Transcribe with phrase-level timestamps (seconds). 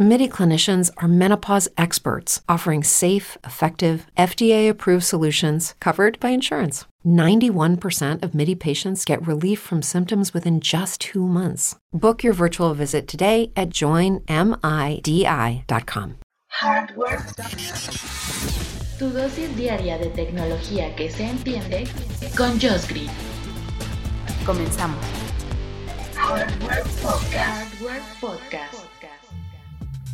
[0.00, 6.84] MIDI clinicians are menopause experts offering safe, effective, FDA approved solutions covered by insurance.
[7.04, 11.74] 91% of MIDI patients get relief from symptoms within just two months.
[11.92, 14.28] Book your virtual visit today at joinmidi.com.
[16.50, 17.26] Hardware.
[18.98, 21.88] Tu dosis diaria de tecnología que se entiende
[22.36, 23.10] con Josh Green.
[24.46, 25.04] Comenzamos.
[26.14, 27.74] Hardware Podcast.
[27.74, 28.77] Hardware Podcast.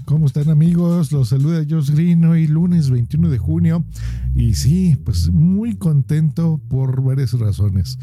[0.05, 1.13] ¿Cómo están amigos?
[1.13, 3.87] Los saluda Josh Green hoy lunes 21 de junio
[4.35, 7.99] y sí, pues muy contento por varias razones.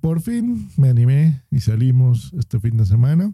[0.00, 3.32] Por fin me animé y salimos este fin de semana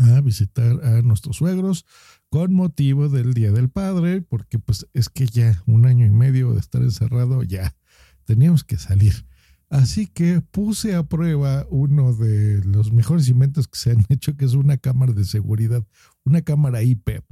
[0.00, 1.84] a visitar a nuestros suegros
[2.30, 6.52] con motivo del Día del Padre, porque pues es que ya un año y medio
[6.54, 7.76] de estar encerrado, ya
[8.24, 9.26] teníamos que salir.
[9.70, 14.44] Así que puse a prueba uno de los mejores inventos que se han hecho, que
[14.44, 15.84] es una cámara de seguridad,
[16.24, 17.22] una cámara IP.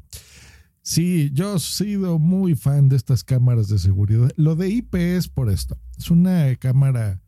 [0.82, 4.32] Sí, yo he sido muy fan de estas cámaras de seguridad.
[4.36, 5.78] Lo de IP es por esto.
[5.96, 7.20] Es una cámara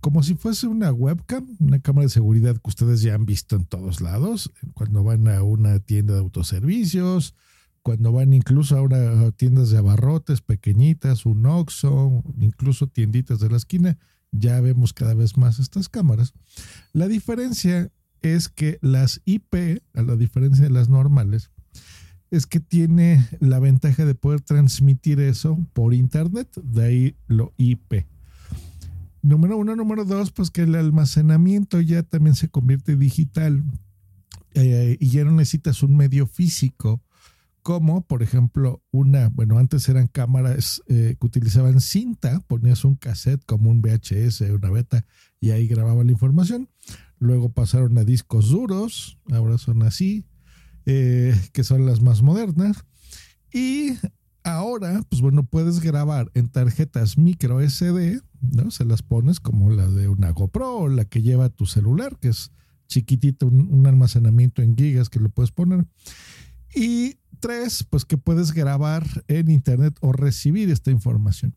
[0.00, 3.66] como si fuese una webcam, una cámara de seguridad que ustedes ya han visto en
[3.66, 7.34] todos lados, cuando van a una tienda de autoservicios,
[7.82, 13.56] cuando van incluso ahora a tiendas de abarrotes pequeñitas, un Oxxo, incluso tienditas de la
[13.56, 13.98] esquina,
[14.32, 16.32] ya vemos cada vez más estas cámaras.
[16.92, 17.90] La diferencia
[18.22, 21.50] es que las IP, a la diferencia de las normales,
[22.30, 28.06] es que tiene la ventaja de poder transmitir eso por internet, de ahí lo IP.
[29.22, 33.62] Número uno, número dos, pues que el almacenamiento ya también se convierte digital
[34.54, 37.02] eh, y ya no necesitas un medio físico
[37.62, 43.44] como por ejemplo una, bueno, antes eran cámaras eh, que utilizaban cinta, ponías un cassette
[43.44, 45.06] como un VHS, una beta,
[45.40, 46.68] y ahí grababa la información.
[47.18, 50.26] Luego pasaron a discos duros, ahora son así,
[50.86, 52.84] eh, que son las más modernas.
[53.52, 53.92] Y
[54.42, 58.70] ahora, pues bueno, puedes grabar en tarjetas micro SD, ¿no?
[58.70, 62.28] Se las pones como la de una GoPro o la que lleva tu celular, que
[62.28, 62.52] es
[62.90, 65.86] chiquitito, un, almacenamiento en gigas que le puedes poner.
[66.74, 71.54] Y tres, pues que puedes grabar en internet o recibir esta información.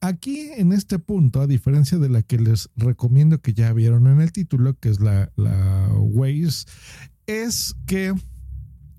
[0.00, 4.20] Aquí en este punto, a diferencia de la que les recomiendo que ya vieron en
[4.20, 6.66] el título, que es la, la Waze,
[7.26, 8.14] es que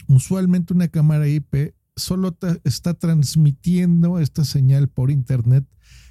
[0.07, 5.65] usualmente una cámara IP solo está transmitiendo esta señal por internet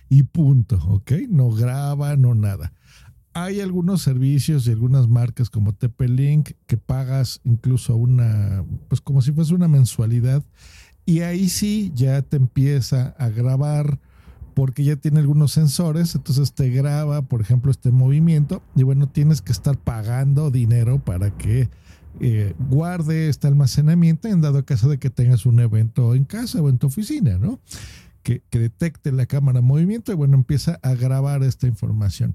[0.09, 1.13] y punto, ¿ok?
[1.29, 2.73] No graba, no nada.
[3.39, 9.31] Hay algunos servicios y algunas marcas como TP-Link que pagas incluso una, pues como si
[9.31, 10.43] fuese una mensualidad
[11.05, 14.01] y ahí sí ya te empieza a grabar
[14.55, 19.43] porque ya tiene algunos sensores, entonces te graba, por ejemplo, este movimiento y bueno, tienes
[19.43, 21.69] que estar pagando dinero para que
[22.21, 26.71] eh, guarde este almacenamiento en dado caso de que tengas un evento en casa o
[26.71, 27.61] en tu oficina, ¿no?
[28.23, 32.35] Que, detecte la cámara movimiento y bueno, empieza a grabar esta información.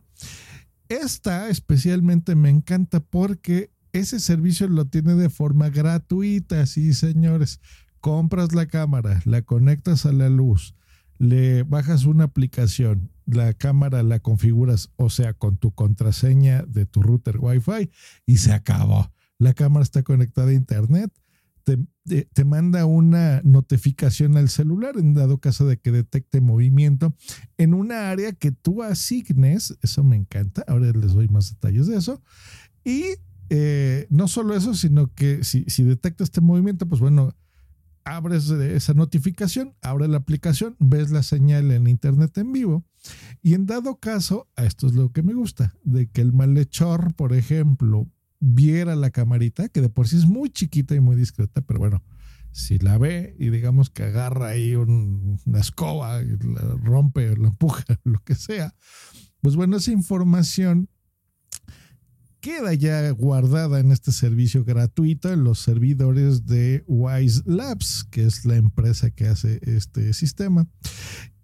[0.91, 7.62] Esta especialmente me encanta porque ese servicio lo tiene de forma gratuita, sí, señores.
[8.00, 10.75] Compras la cámara, la conectas a la luz,
[11.18, 17.01] le bajas una aplicación, la cámara la configuras, o sea, con tu contraseña de tu
[17.01, 17.90] router Wi-Fi
[18.25, 21.12] y se acabó la cámara está conectada a internet,
[21.63, 27.16] te, manda una notificación al celular en dado caso de que detecte movimiento
[27.57, 31.97] en una área que tú asignes, eso me encanta, ahora les doy más detalles de
[31.97, 32.21] eso,
[32.83, 33.03] y
[33.50, 37.35] eh, no solo eso, sino que si, si detecta este movimiento, pues bueno,
[38.03, 42.85] abres esa notificación, abre la aplicación, ves la señal en internet en vivo
[43.41, 47.33] y en dado caso, esto es lo que me gusta, de que el malhechor, por
[47.33, 48.07] ejemplo,
[48.41, 52.03] viera la camarita, que de por sí es muy chiquita y muy discreta, pero bueno,
[52.52, 58.19] si la ve y digamos que agarra ahí una escoba, la rompe, la empuja, lo
[58.24, 58.75] que sea,
[59.42, 60.89] pues bueno, esa información
[62.42, 68.45] queda ya guardada en este servicio gratuito en los servidores de Wise Labs, que es
[68.45, 70.68] la empresa que hace este sistema.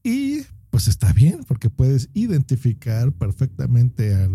[0.03, 4.29] Y pues está bien, porque puedes identificar perfectamente al,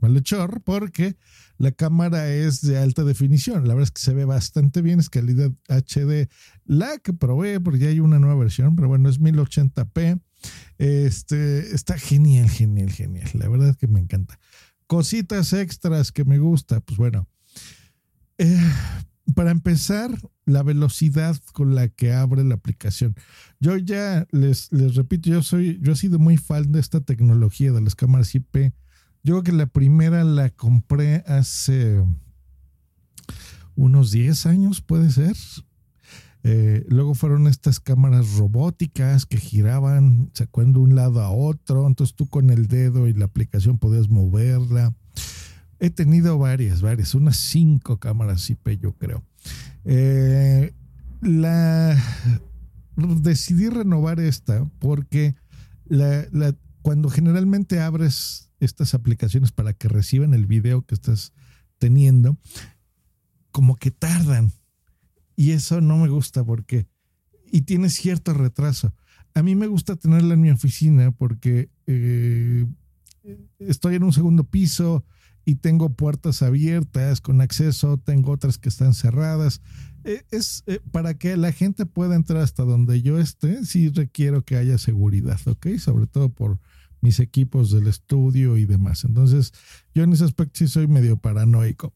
[0.00, 1.16] malhechor, porque
[1.60, 3.68] la cámara es de alta definición.
[3.68, 6.30] La verdad es que se ve bastante bien, es calidad HD.
[6.64, 10.22] La que probé, porque ya hay una nueva versión, pero bueno, es 1080p.
[10.78, 13.28] Este, está genial, genial, genial.
[13.34, 14.40] La verdad es que me encanta.
[14.86, 17.28] Cositas extras que me gusta, pues bueno.
[18.38, 18.58] Eh,
[19.34, 23.16] para empezar, la velocidad con la que abre la aplicación.
[23.60, 27.70] Yo ya les, les repito, yo soy, yo he sido muy fan de esta tecnología
[27.70, 28.72] de las cámaras IP.
[29.22, 32.02] Yo creo que la primera la compré hace
[33.76, 35.36] unos 10 años, puede ser.
[36.42, 41.86] Eh, luego fueron estas cámaras robóticas que giraban, sacando de un lado a otro.
[41.86, 44.94] Entonces tú con el dedo y la aplicación podías moverla.
[45.78, 49.22] He tenido varias, varias, unas cinco cámaras IP, yo creo.
[49.84, 50.74] Eh,
[51.20, 51.96] la
[52.96, 55.34] decidí renovar esta porque
[56.82, 61.32] cuando generalmente abres estas aplicaciones para que reciban el video que estás
[61.78, 62.38] teniendo,
[63.50, 64.52] como que tardan.
[65.36, 66.86] Y eso no me gusta porque,
[67.50, 68.94] y tiene cierto retraso.
[69.34, 72.66] A mí me gusta tenerla en mi oficina porque eh,
[73.58, 75.04] estoy en un segundo piso,
[75.44, 79.60] y tengo puertas abiertas con acceso, tengo otras que están cerradas.
[80.04, 84.44] Eh, es eh, para que la gente pueda entrar hasta donde yo esté, sí requiero
[84.44, 85.66] que haya seguridad, ¿ok?
[85.78, 86.60] Sobre todo por
[87.00, 89.04] mis equipos del estudio y demás.
[89.04, 89.52] Entonces,
[89.94, 91.94] yo en ese aspecto sí soy medio paranoico.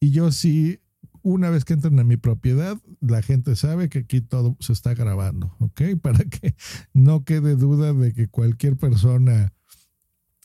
[0.00, 0.80] Y yo sí,
[1.22, 4.94] una vez que entran en mi propiedad, la gente sabe que aquí todo se está
[4.94, 5.82] grabando, ¿ok?
[6.02, 6.54] Para que
[6.92, 9.52] no quede duda de que cualquier persona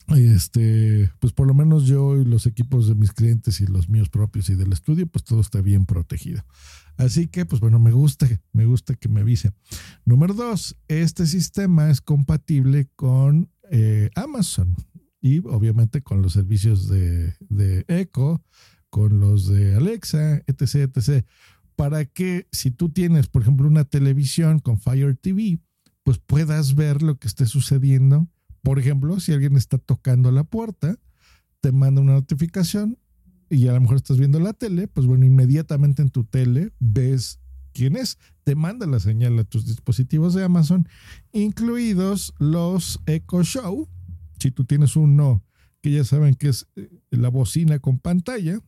[0.08, 4.08] este, pues por lo menos yo y los equipos de mis clientes y los míos
[4.08, 6.44] propios y del estudio, pues todo está bien protegido.
[6.96, 9.52] Así que, pues bueno, me gusta, me gusta que me avise.
[10.04, 14.76] Número dos, este sistema es compatible con eh, Amazon
[15.20, 18.40] y obviamente con los servicios de, de Echo,
[18.88, 21.26] con los de Alexa, etc., etc.
[21.74, 25.58] Para que si tú tienes, por ejemplo, una televisión con Fire TV,
[26.04, 28.28] pues puedas ver lo que esté sucediendo
[28.62, 30.96] por ejemplo, si alguien está tocando la puerta,
[31.60, 32.98] te manda una notificación
[33.50, 37.40] y a lo mejor estás viendo la tele, pues bueno, inmediatamente en tu tele ves
[37.72, 40.88] quién es, te manda la señal a tus dispositivos de Amazon,
[41.32, 43.88] incluidos los Echo Show.
[44.38, 45.42] Si tú tienes uno
[45.80, 48.60] que ya saben que es eh, la bocina con pantalla,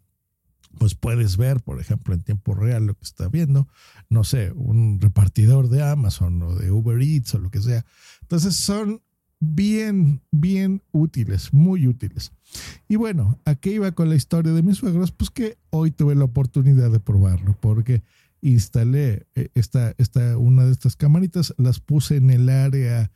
[0.79, 3.69] pues puedes ver, por ejemplo, en tiempo real lo que está viendo,
[4.09, 7.85] no sé, un repartidor de Amazon o de Uber Eats o lo que sea.
[8.23, 9.01] Entonces son
[9.41, 12.33] bien, bien útiles, muy útiles.
[12.89, 15.13] Y bueno, ¿a qué iba con la historia de mis suegros?
[15.13, 18.03] Pues que hoy tuve la oportunidad de probarlo, porque
[18.45, 23.11] instalé eh, esta, esta, una de estas camaritas, las puse en el área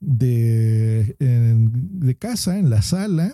[0.00, 3.32] de, de casa, en la sala,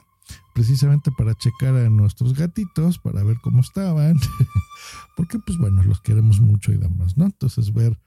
[0.54, 4.16] precisamente para checar a nuestros gatitos, para ver cómo estaban,
[5.16, 7.24] porque pues bueno, los queremos mucho y demás, ¿no?
[7.26, 7.98] Entonces ver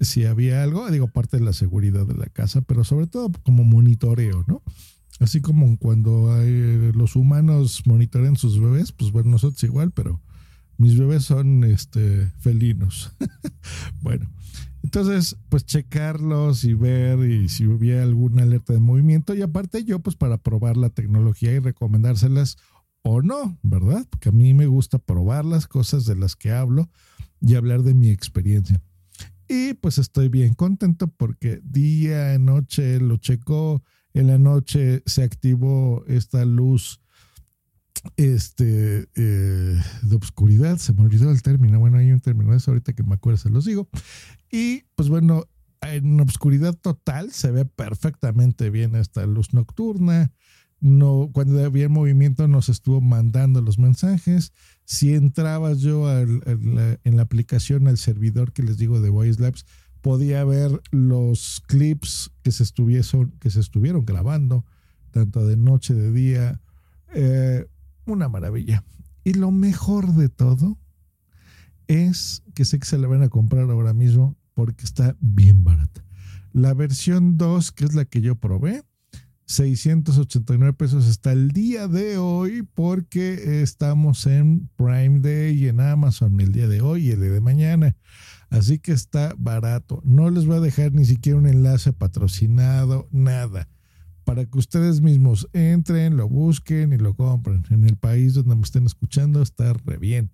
[0.00, 3.64] si había algo, digo, parte de la seguridad de la casa, pero sobre todo como
[3.64, 4.62] monitoreo, ¿no?
[5.20, 10.20] Así como cuando hay, los humanos monitorean sus bebés, pues bueno, nosotros igual, pero
[10.78, 13.12] mis bebés son este, felinos.
[14.00, 14.30] bueno,
[14.82, 19.34] entonces, pues checarlos y ver y si hubiera alguna alerta de movimiento.
[19.34, 22.56] Y aparte yo, pues para probar la tecnología y recomendárselas
[23.02, 24.06] o no, ¿verdad?
[24.08, 26.88] Porque a mí me gusta probar las cosas de las que hablo
[27.40, 28.80] y hablar de mi experiencia.
[29.48, 33.82] Y pues estoy bien contento porque día, noche lo checó,
[34.14, 37.00] en la noche se activó esta luz
[38.16, 42.70] este, eh, de obscuridad, se me olvidó el término, bueno, hay un término de eso
[42.70, 43.88] ahorita que me acuerdo, se los digo.
[44.50, 45.44] Y pues bueno,
[45.82, 50.32] en obscuridad total se ve perfectamente bien esta luz nocturna,
[50.80, 54.52] no, cuando había movimiento nos estuvo mandando los mensajes.
[54.84, 59.64] Si entrabas yo en la aplicación, al servidor que les digo de Voice Labs,
[60.00, 64.64] podía ver los clips que se, estuviesen, que se estuvieron grabando,
[65.10, 66.60] tanto de noche, de día.
[67.14, 67.66] Eh,
[68.12, 68.84] una maravilla.
[69.24, 70.78] Y lo mejor de todo
[71.86, 76.04] es que sé que se la van a comprar ahora mismo porque está bien barata.
[76.52, 78.82] La versión 2, que es la que yo probé,
[79.48, 86.38] 689 pesos hasta el día de hoy porque estamos en Prime Day y en Amazon
[86.40, 87.96] el día de hoy y el día de mañana.
[88.50, 90.02] Así que está barato.
[90.04, 93.68] No les voy a dejar ni siquiera un enlace patrocinado, nada.
[94.28, 97.64] Para que ustedes mismos entren, lo busquen y lo compren.
[97.70, 100.32] En el país donde me estén escuchando está re bien.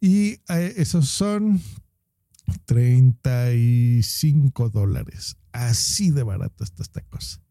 [0.00, 1.60] Y eh, esos son
[2.64, 5.36] 35 dólares.
[5.52, 7.42] Así de barata está esta cosa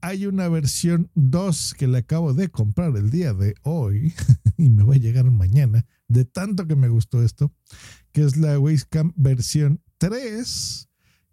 [0.00, 4.14] hay una versión 2 que le acabo de comprar el día de hoy
[4.56, 7.52] y me va a llegar mañana, de tanto que me gustó esto,
[8.12, 10.87] que es la Wacecam versión 3,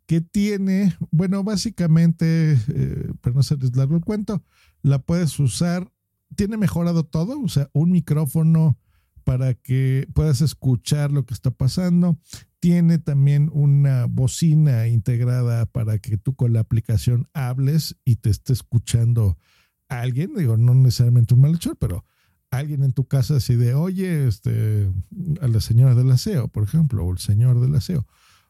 [0.05, 4.43] que tiene, bueno, básicamente, eh, para no hacerles largo el cuento,
[4.81, 5.91] la puedes usar,
[6.35, 8.77] tiene mejorado todo, o sea, un micrófono
[9.23, 12.19] para que puedas escuchar lo que está pasando.
[12.59, 18.53] Tiene también una bocina integrada para que tú con la aplicación hables y te esté
[18.53, 19.37] escuchando
[19.89, 20.33] alguien.
[20.35, 22.05] Digo, no necesariamente un malhechor, pero
[22.51, 24.89] alguien en tu casa así de, oye, este,
[25.41, 28.07] a la señora del aseo, por ejemplo, o el señor del aseo.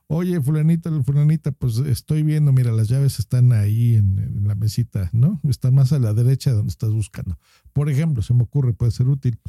[0.08, 5.42] Oye, fulanita, fulanita, pues estoy viendo, mira, las llaves están ahí en, la mesita, ¿no?
[5.44, 7.40] Están más a la derecha de donde estás buscando.
[7.74, 9.40] Por ejemplo, se me ocurre, puede ser útil.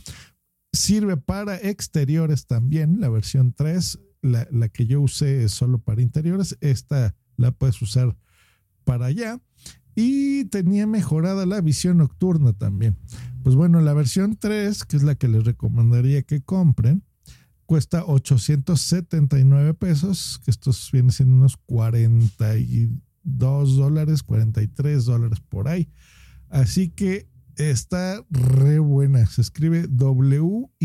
[0.72, 6.00] Sirve para exteriores también, la versión 3, la, la que yo usé es solo para
[6.00, 8.16] interiores, esta la puedes usar
[8.84, 9.38] para allá.
[9.94, 12.96] Y tenía mejorada la visión nocturna también.
[13.42, 17.02] Pues bueno, la versión 3, que es la que les recomendaría que compren,
[17.66, 25.90] cuesta 879 pesos, que estos vienen siendo unos 42 dólares, 43 dólares por ahí.
[26.48, 29.26] Así que está re buena.
[29.26, 30.76] Se escribe W-Y-Z-E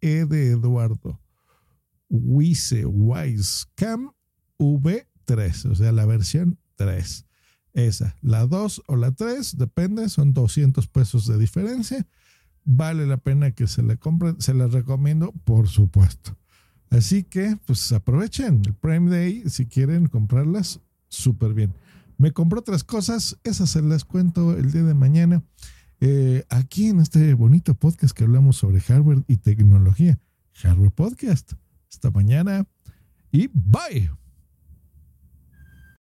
[0.00, 1.20] de Eduardo.
[2.08, 4.12] Wise, Wise, Cam
[4.58, 7.26] V3, o sea, la versión 3.
[7.74, 12.06] Esa, la 2 o la 3, depende, son 200 pesos de diferencia.
[12.68, 16.36] Vale la pena que se la compren, se las recomiendo, por supuesto.
[16.90, 21.72] Así que, pues aprovechen el Prime Day si quieren comprarlas, súper bien.
[22.18, 25.44] Me compré otras cosas, esas se las cuento el día de mañana.
[26.00, 30.18] Eh, aquí en este bonito podcast que hablamos sobre hardware y tecnología.
[30.54, 31.52] Hardware Podcast.
[31.88, 32.66] Hasta mañana
[33.30, 34.10] y bye.